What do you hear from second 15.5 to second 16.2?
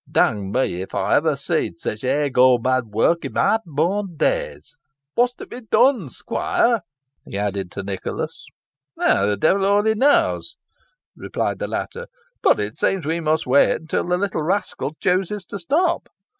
stop."